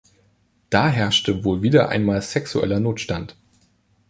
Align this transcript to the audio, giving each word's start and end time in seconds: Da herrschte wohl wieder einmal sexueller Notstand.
Da 0.71 0.87
herrschte 0.89 1.43
wohl 1.43 1.61
wieder 1.61 1.89
einmal 1.89 2.23
sexueller 2.23 2.79
Notstand. 2.79 3.35